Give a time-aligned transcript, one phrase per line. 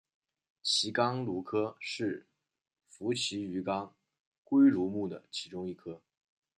[0.63, 2.25] 奇肛鲈科是
[2.87, 3.95] 辐鳍鱼纲
[4.43, 6.01] 鲑鲈目的其中一科。